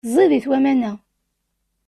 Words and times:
Ẓidit 0.13 0.45
waman-a. 0.49 0.91